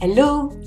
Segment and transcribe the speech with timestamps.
[0.00, 0.43] Hello,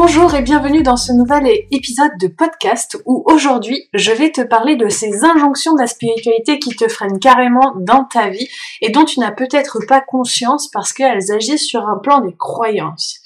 [0.00, 4.76] Bonjour et bienvenue dans ce nouvel épisode de podcast où aujourd'hui je vais te parler
[4.76, 8.48] de ces injonctions de la spiritualité qui te freinent carrément dans ta vie
[8.80, 13.18] et dont tu n'as peut-être pas conscience parce qu'elles agissent sur un plan des croyances.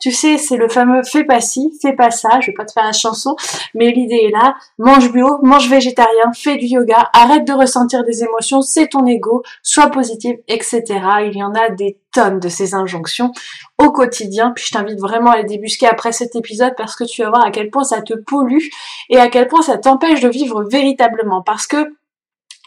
[0.00, 2.72] Tu sais, c'est le fameux fais pas ci, fais pas ça, je vais pas te
[2.72, 3.34] faire la chanson,
[3.74, 8.22] mais l'idée est là, mange bio, mange végétarien, fais du yoga, arrête de ressentir des
[8.22, 10.82] émotions, c'est ton ego, sois positif, etc.
[11.24, 13.32] Il y en a des tonnes de ces injonctions
[13.78, 17.22] au quotidien, puis je t'invite vraiment à les débusquer après cet épisode parce que tu
[17.22, 18.64] vas voir à quel point ça te pollue
[19.08, 21.42] et à quel point ça t'empêche de vivre véritablement.
[21.42, 21.86] Parce que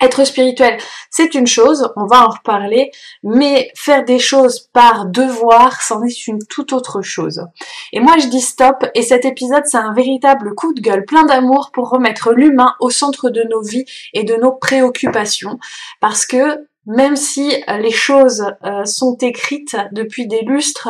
[0.01, 0.79] être spirituel,
[1.11, 2.89] c'est une chose, on va en reparler,
[3.23, 7.45] mais faire des choses par devoir, c'en est une toute autre chose.
[7.93, 11.25] Et moi je dis stop, et cet épisode c'est un véritable coup de gueule plein
[11.25, 15.59] d'amour pour remettre l'humain au centre de nos vies et de nos préoccupations,
[15.99, 20.89] parce que même si les choses euh, sont écrites depuis des lustres,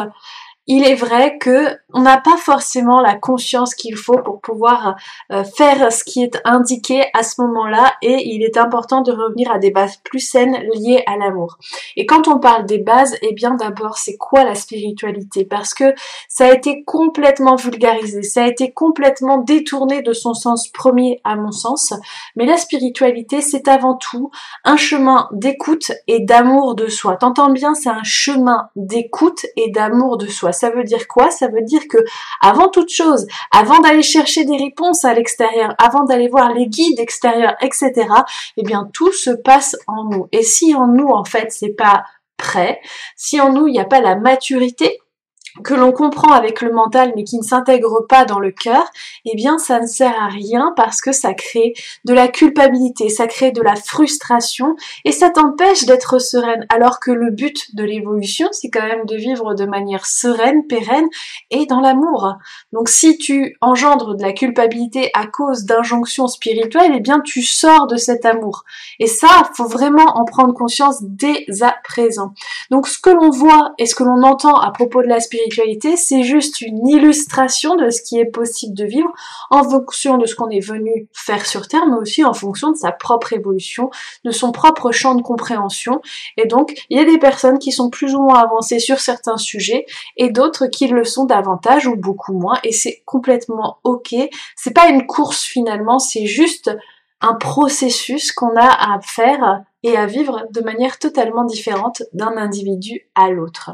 [0.73, 4.95] il est vrai que on n'a pas forcément la conscience qu'il faut pour pouvoir
[5.33, 9.51] euh, faire ce qui est indiqué à ce moment-là et il est important de revenir
[9.51, 11.57] à des bases plus saines liées à l'amour.
[11.97, 15.43] Et quand on parle des bases, eh bien d'abord c'est quoi la spiritualité?
[15.43, 15.93] Parce que
[16.29, 21.35] ça a été complètement vulgarisé, ça a été complètement détourné de son sens premier à
[21.35, 21.93] mon sens,
[22.37, 24.31] mais la spiritualité c'est avant tout
[24.63, 27.17] un chemin d'écoute et d'amour de soi.
[27.17, 31.31] T'entends bien, c'est un chemin d'écoute et d'amour de soi ça veut dire quoi?
[31.31, 31.97] Ça veut dire que
[32.39, 36.99] avant toute chose, avant d'aller chercher des réponses à l'extérieur, avant d'aller voir les guides
[36.99, 37.91] extérieurs, etc.,
[38.57, 40.27] eh bien tout se passe en nous.
[40.31, 42.03] Et si en nous, en fait, c'est pas
[42.37, 42.79] prêt,
[43.15, 44.99] si en nous, il n'y a pas la maturité,
[45.63, 48.83] que l'on comprend avec le mental mais qui ne s'intègre pas dans le cœur,
[49.25, 51.73] eh bien ça ne sert à rien parce que ça crée
[52.05, 54.75] de la culpabilité, ça crée de la frustration
[55.05, 59.15] et ça t'empêche d'être sereine alors que le but de l'évolution c'est quand même de
[59.15, 61.07] vivre de manière sereine, pérenne
[61.49, 62.35] et dans l'amour.
[62.71, 67.87] Donc si tu engendres de la culpabilité à cause d'injonctions spirituelles, eh bien tu sors
[67.87, 68.63] de cet amour.
[68.99, 72.33] Et ça, faut vraiment en prendre conscience dès à présent.
[72.69, 75.40] Donc ce que l'on voit et ce que l'on entend à propos de la spiritualité
[75.95, 79.11] c'est juste une illustration de ce qui est possible de vivre
[79.49, 82.77] en fonction de ce qu'on est venu faire sur Terre, mais aussi en fonction de
[82.77, 83.89] sa propre évolution,
[84.23, 86.01] de son propre champ de compréhension.
[86.37, 89.37] Et donc, il y a des personnes qui sont plus ou moins avancées sur certains
[89.37, 89.85] sujets
[90.17, 92.57] et d'autres qui le sont davantage ou beaucoup moins.
[92.63, 94.15] Et c'est complètement ok.
[94.55, 96.71] C'est pas une course finalement, c'est juste
[97.21, 103.09] un processus qu'on a à faire et à vivre de manière totalement différente d'un individu
[103.15, 103.71] à l'autre.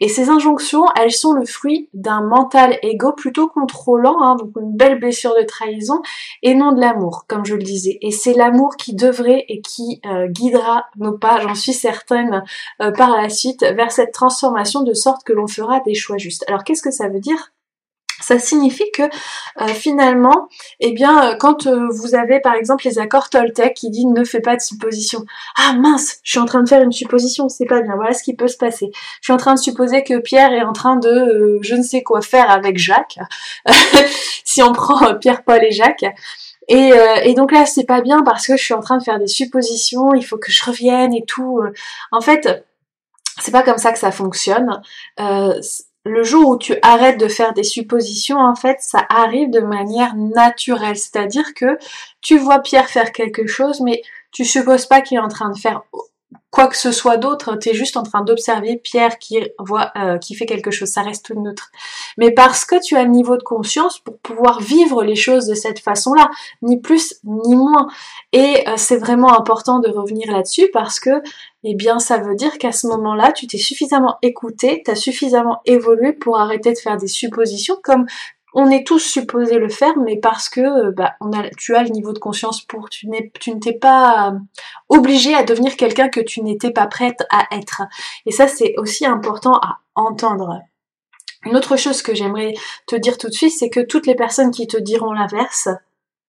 [0.00, 4.76] Et ces injonctions, elles sont le fruit d'un mental égo plutôt contrôlant, hein, donc une
[4.76, 6.02] belle blessure de trahison,
[6.42, 7.98] et non de l'amour, comme je le disais.
[8.02, 12.42] Et c'est l'amour qui devrait et qui euh, guidera nos pas, j'en suis certaine,
[12.82, 16.44] euh, par la suite, vers cette transformation de sorte que l'on fera des choix justes.
[16.48, 17.52] Alors qu'est-ce que ça veut dire?
[18.20, 20.48] Ça signifie que euh, finalement,
[20.80, 24.24] eh bien, euh, quand euh, vous avez par exemple les accords Toltec qui disent ne
[24.24, 25.24] fais pas de supposition.
[25.58, 27.94] Ah mince, je suis en train de faire une supposition, c'est pas bien.
[27.96, 28.90] Voilà ce qui peut se passer.
[29.20, 32.02] Je suis en train de supposer que Pierre est en train de je ne sais
[32.02, 33.18] quoi faire avec Jacques.
[34.44, 36.06] si on prend Pierre, Paul et Jacques.
[36.68, 36.90] Et,
[37.22, 39.28] et, donc là, c'est pas bien parce que je suis en train de faire des
[39.28, 40.14] suppositions.
[40.14, 41.60] Il faut que je revienne et tout.
[42.10, 42.64] En fait,
[43.40, 44.80] c'est pas comme ça que ça fonctionne.
[45.20, 45.60] Euh,
[46.06, 50.14] le jour où tu arrêtes de faire des suppositions, en fait, ça arrive de manière
[50.14, 50.96] naturelle.
[50.96, 51.78] C'est-à-dire que
[52.20, 55.58] tu vois Pierre faire quelque chose, mais tu supposes pas qu'il est en train de
[55.58, 55.82] faire
[56.50, 60.18] quoi que ce soit d'autre, tu es juste en train d'observer Pierre qui voit, euh,
[60.18, 61.70] qui fait quelque chose, ça reste neutre.
[62.16, 65.54] Mais parce que tu as le niveau de conscience pour pouvoir vivre les choses de
[65.54, 66.30] cette façon-là,
[66.62, 67.88] ni plus ni moins.
[68.32, 71.22] Et euh, c'est vraiment important de revenir là-dessus parce que,
[71.64, 75.60] eh bien, ça veut dire qu'à ce moment-là, tu t'es suffisamment écouté, tu as suffisamment
[75.66, 78.06] évolué pour arrêter de faire des suppositions comme
[78.58, 81.82] on est tous supposés le faire, mais parce que euh, bah, on a, tu as
[81.82, 83.06] le niveau de conscience pour, tu,
[83.38, 84.38] tu ne t'es pas euh,
[84.88, 87.82] obligé à devenir quelqu'un que tu n'étais pas prête à être.
[88.24, 90.60] Et ça, c'est aussi important à entendre.
[91.44, 92.54] Une autre chose que j'aimerais
[92.86, 95.68] te dire tout de suite, c'est que toutes les personnes qui te diront l'inverse,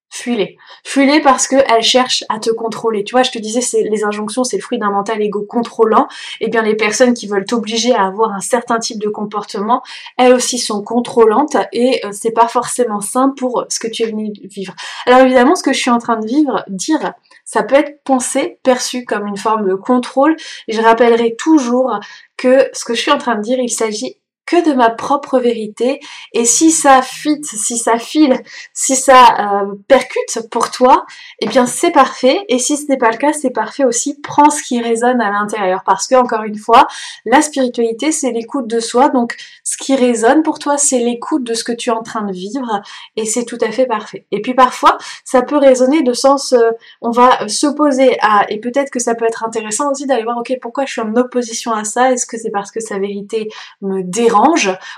[0.09, 0.57] fuis-les.
[0.83, 3.04] Fuis-les parce qu'elles cherchent à te contrôler.
[3.04, 6.07] Tu vois, je te disais, c'est les injonctions, c'est le fruit d'un mental égo contrôlant.
[6.42, 9.81] Eh bien, les personnes qui veulent t'obliger à avoir un certain type de comportement,
[10.18, 14.07] elles aussi sont contrôlantes et euh, c'est pas forcément sain pour ce que tu es
[14.07, 14.74] venu vivre.
[15.06, 17.13] Alors évidemment, ce que je suis en train de vivre, dire,
[17.45, 20.36] ça peut être pensé, perçu comme une forme de contrôle.
[20.68, 22.00] je rappellerai toujours
[22.38, 24.18] que ce que je suis en train de dire, il s'agit
[24.48, 26.00] que de ma propre vérité.
[26.34, 28.42] Et si ça fit, si ça file,
[28.74, 31.06] si ça euh, percute pour toi,
[31.40, 32.40] eh bien c'est parfait.
[32.48, 34.20] Et si ce n'est pas le cas, c'est parfait aussi.
[34.22, 35.84] Prends ce qui résonne à l'intérieur.
[35.86, 36.88] Parce que encore une fois,
[37.26, 39.10] la spiritualité c'est l'écoute de soi.
[39.10, 42.24] Donc ce qui résonne pour toi c'est l'écoute de ce que tu es en train
[42.24, 42.82] de vivre.
[43.18, 44.26] Et c'est tout à fait parfait.
[44.32, 46.72] Et puis parfois ça peut résonner de sens euh,
[47.02, 50.54] on va s'opposer à et peut-être que ça peut être intéressant aussi d'aller voir ok
[50.62, 52.14] pourquoi je suis en opposition à ça?
[52.14, 53.50] Est-ce que c'est parce que sa vérité
[53.82, 54.37] me dérange?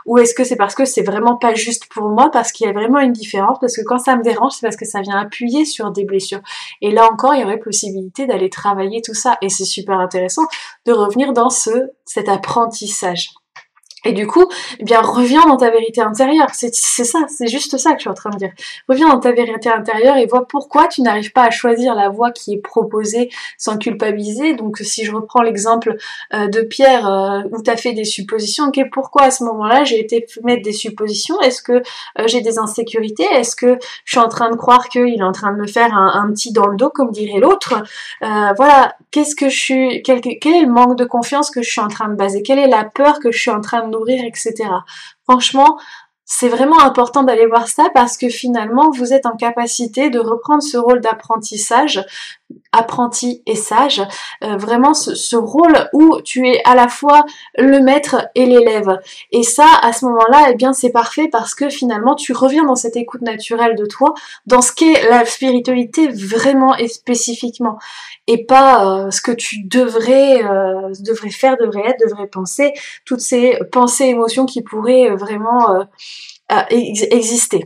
[0.06, 2.70] Ou est-ce que c'est parce que c'est vraiment pas juste pour moi parce qu'il y
[2.70, 3.58] a vraiment une différence?
[3.60, 6.42] Parce que quand ça me dérange c'est parce que ça vient appuyer sur des blessures.
[6.82, 9.38] Et là encore il y aurait possibilité d'aller travailler tout ça.
[9.42, 10.44] Et c'est super intéressant
[10.86, 13.32] de revenir dans ce cet apprentissage
[14.06, 14.46] et du coup,
[14.80, 16.48] eh bien, reviens dans ta vérité intérieure.
[16.54, 18.52] C'est ça, c'est juste ça que je suis en train de dire.
[18.88, 22.32] Reviens dans ta vérité intérieure et vois pourquoi tu n'arrives pas à choisir la voie
[22.32, 24.54] qui est proposée sans culpabiliser.
[24.54, 25.98] Donc, si je reprends l'exemple
[26.34, 29.84] euh, de Pierre euh, où tu as fait des suppositions, ok, pourquoi à ce moment-là
[29.84, 31.40] j'ai été mettre des suppositions?
[31.42, 31.82] Est-ce que euh,
[32.28, 33.26] j'ai des insécurités?
[33.34, 35.94] Est-ce que je suis en train de croire qu'il est en train de me faire
[35.94, 37.84] un, petit dans le dos, comme dirait l'autre?
[38.22, 41.82] Voilà, qu'est-ce que je suis quel, quel est le manque de confiance que je suis
[41.82, 42.44] en train de baser?
[42.44, 44.54] Quelle est la peur que je suis en train de nourrir, etc.
[45.24, 45.80] Franchement,
[46.32, 50.62] c'est vraiment important d'aller voir ça parce que finalement, vous êtes en capacité de reprendre
[50.62, 52.06] ce rôle d'apprentissage,
[52.72, 54.02] apprenti et sage,
[54.44, 57.24] euh, vraiment ce, rôle où tu es à la fois
[57.58, 59.00] le maître et l'élève.
[59.32, 62.76] Et ça, à ce moment-là, eh bien, c'est parfait parce que finalement, tu reviens dans
[62.76, 64.14] cette écoute naturelle de toi,
[64.46, 67.80] dans ce qu'est la spiritualité vraiment et spécifiquement,
[68.28, 72.74] et pas euh, ce que tu devrais, euh, devrais faire, devrais être, devrais penser,
[73.06, 75.86] toutes ces pensées, émotions qui pourraient vraiment
[76.70, 77.66] exister.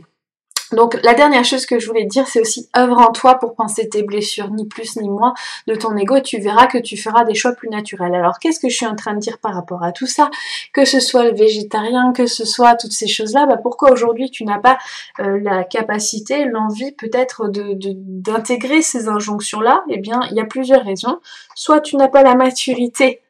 [0.74, 3.88] Donc la dernière chose que je voulais dire, c'est aussi œuvre en toi pour penser
[3.88, 5.34] tes blessures, ni plus ni moins
[5.66, 8.14] de ton ego, et tu verras que tu feras des choix plus naturels.
[8.14, 10.30] Alors qu'est-ce que je suis en train de dire par rapport à tout ça?
[10.72, 14.44] Que ce soit le végétarien, que ce soit toutes ces choses-là, bah pourquoi aujourd'hui tu
[14.44, 14.78] n'as pas
[15.20, 19.82] euh, la capacité, l'envie peut-être de d'intégrer ces injonctions-là?
[19.88, 21.18] Eh bien, il y a plusieurs raisons.
[21.54, 23.20] Soit tu n'as pas la maturité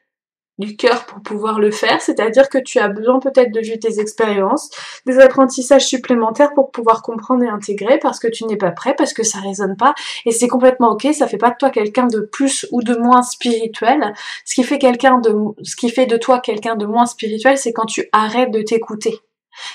[0.58, 3.98] du cœur pour pouvoir le faire, c'est-à-dire que tu as besoin peut-être de vivre tes
[3.98, 4.70] expériences,
[5.04, 9.12] des apprentissages supplémentaires pour pouvoir comprendre et intégrer parce que tu n'es pas prêt, parce
[9.12, 9.94] que ça résonne pas
[10.26, 13.22] et c'est complètement ok, ça fait pas de toi quelqu'un de plus ou de moins
[13.22, 14.14] spirituel.
[14.44, 17.72] Ce qui fait quelqu'un de ce qui fait de toi quelqu'un de moins spirituel, c'est
[17.72, 19.18] quand tu arrêtes de t'écouter.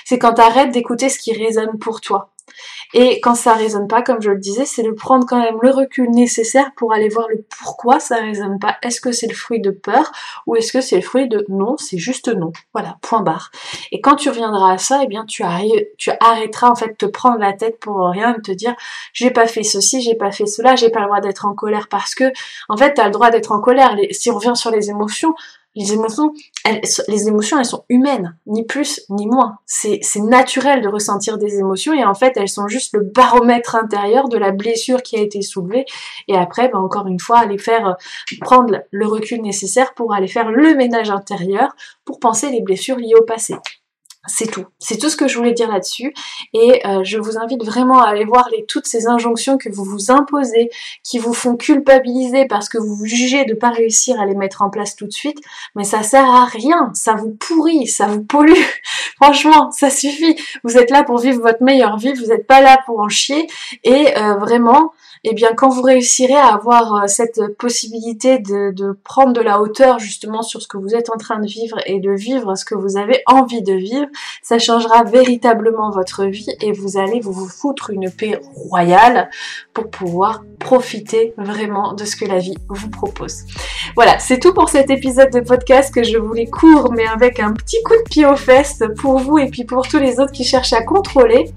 [0.04, 2.32] C'est quand tu arrêtes d'écouter ce qui résonne pour toi.
[2.92, 5.70] Et quand ça résonne pas, comme je le disais, c'est de prendre quand même le
[5.70, 8.76] recul nécessaire pour aller voir le pourquoi ça résonne pas.
[8.82, 10.10] Est-ce que c'est le fruit de peur
[10.46, 12.52] ou est-ce que c'est le fruit de non, c'est juste non.
[12.72, 13.50] Voilà, point barre.
[13.92, 17.38] Et quand tu reviendras à ça, eh bien tu, arrêteras en fait de te prendre
[17.38, 18.74] la tête pour rien et te dire
[19.12, 21.88] j'ai pas fait ceci, j'ai pas fait cela, j'ai pas le droit d'être en colère
[21.88, 22.32] parce que
[22.68, 23.96] en fait tu le droit d'être en colère.
[24.10, 25.34] Si on revient sur les émotions,
[25.76, 26.32] les émotions,
[26.64, 26.84] elles,
[27.64, 29.58] sont humaines, ni plus ni moins.
[29.66, 34.28] C'est, naturel de ressentir des émotions et en fait, elles sont juste le baromètre intérieur
[34.28, 35.84] de la blessure qui a été soulevée.
[36.28, 37.94] Et après, ben, encore une fois, aller faire euh,
[38.40, 41.74] prendre le recul nécessaire pour aller faire le ménage intérieur
[42.04, 43.54] pour penser les blessures liées au passé.
[44.26, 44.66] C'est tout.
[44.78, 46.12] C'est tout ce que je voulais dire là-dessus.
[46.52, 50.10] Et euh, je vous invite vraiment à aller voir toutes ces injonctions que vous vous
[50.10, 50.68] imposez,
[51.02, 54.68] qui vous font culpabiliser parce que vous jugez de pas réussir à les mettre en
[54.68, 55.38] place tout de suite.
[55.74, 56.90] Mais ça sert à rien.
[56.92, 58.52] Ça vous pourrit, ça vous pollue.
[59.22, 60.36] Franchement, ça suffit.
[60.64, 62.12] Vous êtes là pour vivre votre meilleure vie.
[62.12, 63.46] Vous n'êtes pas là pour en chier.
[63.84, 64.92] Et euh, vraiment,
[65.24, 69.60] eh bien quand vous réussirez à avoir euh, cette possibilité de, de, prendre de la
[69.60, 72.64] hauteur justement sur ce que vous êtes en train de vivre et de vivre ce
[72.64, 74.06] que vous avez envie de vivre,
[74.42, 79.30] ça changera véritablement votre vie et vous allez vous foutre une paix royale
[79.74, 83.44] pour pouvoir profiter vraiment de ce que la vie vous propose.
[83.94, 87.52] Voilà, c'est tout pour cet épisode de podcast que je voulais court mais avec un
[87.52, 90.44] petit coup de pied aux fesses pour vous et puis pour tous les autres qui
[90.44, 91.52] cherchent à contrôler.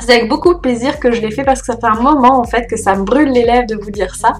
[0.00, 2.38] C'est avec beaucoup de plaisir que je l'ai fait parce que ça fait un moment
[2.38, 4.34] en fait que ça me brûle les lèvres de vous dire ça.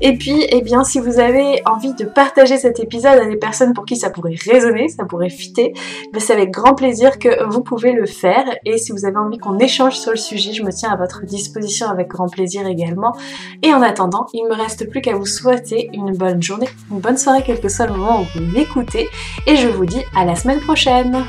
[0.00, 3.72] Et puis, eh bien, si vous avez envie de partager cet épisode à des personnes
[3.72, 5.72] pour qui ça pourrait résonner, ça pourrait fitter,
[6.12, 8.44] ben, c'est avec grand plaisir que vous pouvez le faire.
[8.64, 11.24] Et si vous avez envie qu'on échange sur le sujet, je me tiens à votre
[11.24, 13.14] disposition avec grand plaisir également.
[13.62, 17.16] Et en attendant, il me reste plus qu'à vous souhaiter une bonne journée, une bonne
[17.16, 19.08] soirée, quel que soit le moment où vous m'écoutez.
[19.46, 21.24] Et je vous dis à la semaine prochaine.